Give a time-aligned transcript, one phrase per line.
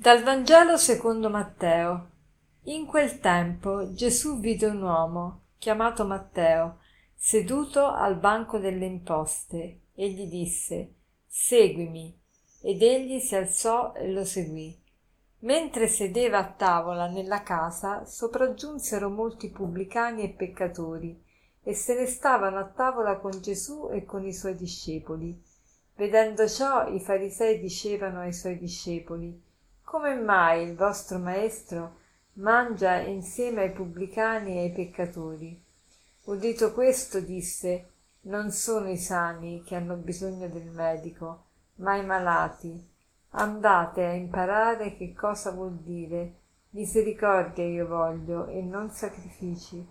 [0.00, 2.08] Dal Vangelo secondo Matteo.
[2.62, 6.78] In quel tempo Gesù vide un uomo, chiamato Matteo,
[7.14, 10.94] seduto al banco delle imposte, e gli disse
[11.26, 12.18] Seguimi.
[12.62, 14.74] Ed egli si alzò e lo seguì.
[15.40, 21.22] Mentre sedeva a tavola nella casa, sopraggiunsero molti pubblicani e peccatori,
[21.62, 25.38] e se ne stavano a tavola con Gesù e con i suoi discepoli.
[25.94, 29.48] Vedendo ciò, i farisei dicevano ai suoi discepoli
[29.90, 31.96] come mai il vostro maestro
[32.34, 35.60] mangia insieme ai pubblicani e ai peccatori?
[36.26, 37.90] Udito questo, disse,
[38.22, 41.46] non sono i sani che hanno bisogno del medico,
[41.78, 42.88] ma i malati.
[43.30, 46.34] Andate a imparare che cosa vuol dire.
[46.70, 49.84] Misericordia io voglio e non sacrifici.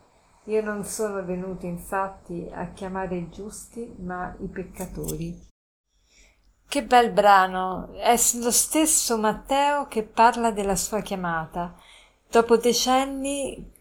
[0.45, 5.48] Io non sono venuto infatti a chiamare i giusti, ma i peccatori.
[6.69, 7.95] Che bel brano!
[7.95, 11.73] È lo stesso Matteo che parla della sua chiamata.
[12.29, 13.71] Dopo decenni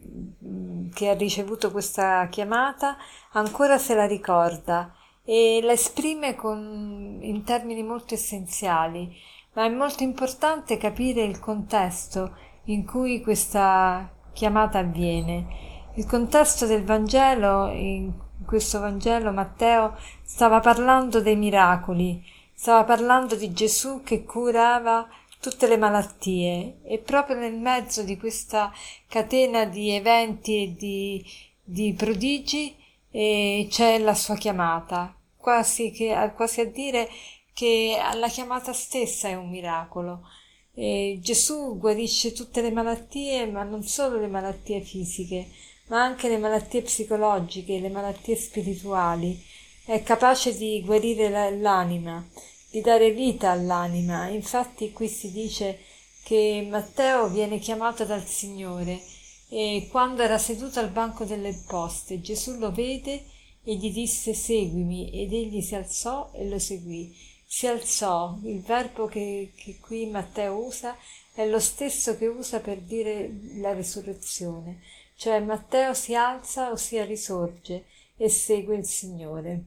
[0.43, 2.97] mm, che ha ricevuto questa chiamata,
[3.33, 4.91] ancora se la ricorda
[5.23, 9.15] e la esprime con, in termini molto essenziali,
[9.53, 15.91] ma è molto importante capire il contesto in cui questa chiamata avviene.
[15.93, 18.11] Il contesto del Vangelo, in
[18.47, 25.07] questo Vangelo Matteo stava parlando dei miracoli, Stava parlando di Gesù che curava
[25.39, 28.69] tutte le malattie e proprio nel mezzo di questa
[29.07, 31.25] catena di eventi e di,
[31.63, 32.75] di prodigi
[33.11, 37.09] eh, c'è la sua chiamata, quasi, che, quasi a dire
[37.53, 40.27] che la chiamata stessa è un miracolo.
[40.73, 45.47] E Gesù guarisce tutte le malattie, ma non solo le malattie fisiche,
[45.87, 49.41] ma anche le malattie psicologiche, le malattie spirituali.
[49.85, 52.23] È capace di guarire l'anima
[52.69, 54.27] di dare vita all'anima.
[54.27, 55.79] Infatti qui si dice
[56.23, 59.01] che Matteo viene chiamato dal Signore
[59.49, 63.25] e quando era seduto al banco delle poste Gesù lo vede
[63.63, 67.15] e gli disse seguimi ed egli si alzò e lo seguì.
[67.45, 70.95] Si alzò, il verbo che, che qui Matteo usa
[71.33, 74.81] è lo stesso che usa per dire la risurrezione,
[75.15, 77.85] cioè Matteo si alza, ossia risorge
[78.17, 79.63] e segue il Signore.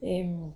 [0.00, 0.52] Ehm,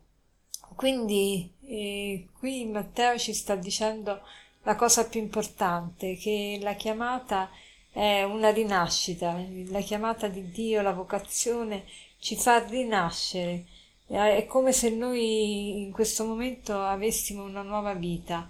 [0.81, 4.23] quindi eh, qui Matteo ci sta dicendo
[4.63, 7.51] la cosa più importante, che la chiamata
[7.93, 11.85] è una rinascita, la chiamata di Dio, la vocazione
[12.19, 13.67] ci fa rinascere.
[14.07, 18.49] È come se noi in questo momento avessimo una nuova vita.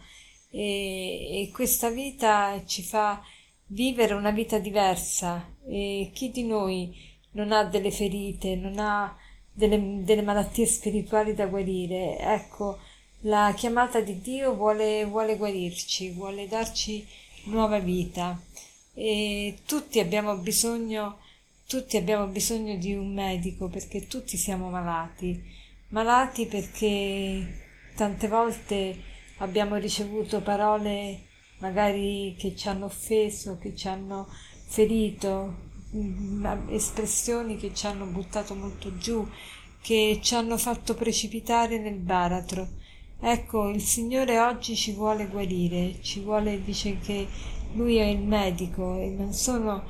[0.53, 3.21] E, e questa vita ci fa
[3.67, 5.57] vivere una vita diversa.
[5.67, 6.97] E chi di noi
[7.33, 9.19] non ha delle ferite, non ha
[9.69, 12.19] delle, delle malattie spirituali da guarire.
[12.19, 12.79] Ecco,
[13.21, 17.07] la chiamata di Dio vuole, vuole guarirci, vuole darci
[17.45, 18.41] nuova vita.
[18.95, 21.19] E tutti abbiamo bisogno
[21.71, 25.41] tutti abbiamo bisogno di un medico perché tutti siamo malati.
[25.91, 27.47] Malati perché
[27.95, 29.01] tante volte
[29.39, 31.27] abbiamo ricevuto parole
[31.59, 34.27] magari che ci hanno offeso che ci hanno
[34.67, 35.70] ferito
[36.69, 39.27] espressioni che ci hanno buttato molto giù,
[39.83, 42.69] che ci hanno fatto precipitare nel baratro.
[43.21, 47.27] Ecco, il Signore oggi ci vuole guarire, ci vuole, dice che
[47.75, 49.85] Lui è il medico e non sono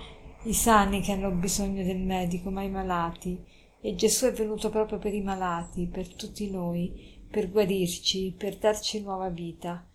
[0.44, 3.38] i sani che hanno bisogno del medico, ma i malati.
[3.80, 9.00] E Gesù è venuto proprio per i malati, per tutti noi, per guarirci, per darci
[9.00, 9.86] nuova vita.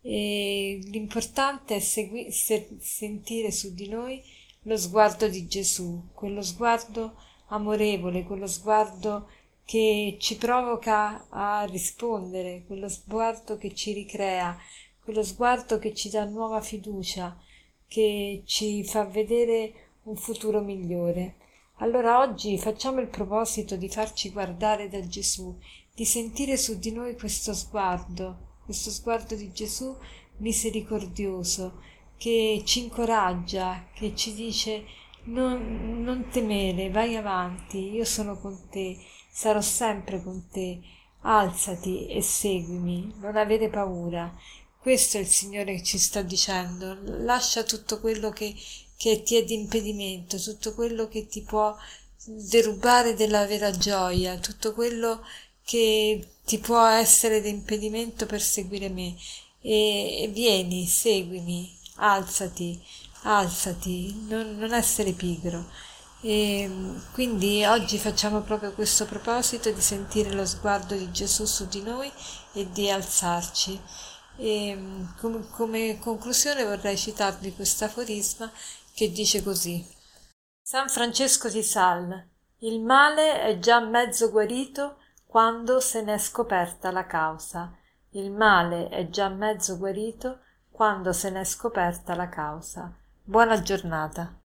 [0.00, 4.22] E l'importante è segui- se- sentire su di noi
[4.66, 7.14] lo sguardo di Gesù, quello sguardo
[7.48, 9.28] amorevole, quello sguardo
[9.64, 14.58] che ci provoca a rispondere, quello sguardo che ci ricrea,
[15.02, 17.40] quello sguardo che ci dà nuova fiducia,
[17.86, 21.36] che ci fa vedere un futuro migliore.
[21.76, 25.56] Allora oggi facciamo il proposito di farci guardare da Gesù,
[25.94, 29.96] di sentire su di noi questo sguardo, questo sguardo di Gesù
[30.38, 31.80] misericordioso,
[32.16, 34.84] che ci incoraggia, che ci dice
[35.24, 38.98] non, non temere, vai avanti, io sono con te,
[39.30, 40.80] sarò sempre con te,
[41.22, 44.34] alzati e seguimi, non avere paura.
[44.78, 48.54] Questo è il Signore che ci sta dicendo, lascia tutto quello che,
[48.96, 51.76] che ti è di impedimento, tutto quello che ti può
[52.24, 55.22] derubare della vera gioia, tutto quello
[55.64, 59.16] che ti può essere di impedimento per seguire me.
[59.60, 62.82] E, e vieni, seguimi, alzati,
[63.22, 65.64] alzati, non, non essere pigro.
[66.20, 66.68] E
[67.12, 72.10] quindi oggi facciamo proprio questo proposito di sentire lo sguardo di Gesù su di noi
[72.52, 73.80] e di alzarci.
[74.38, 78.50] E mm, com- come conclusione vorrei citarvi questo aforisma
[78.94, 79.86] che dice così.
[80.62, 82.28] San Francesco di Sal,
[82.60, 84.96] il male è già mezzo guarito
[85.26, 87.72] quando se n'è scoperta la causa.
[88.10, 90.40] Il male è già mezzo guarito
[90.76, 92.92] quando se n'è scoperta la causa.
[93.24, 94.45] Buona giornata.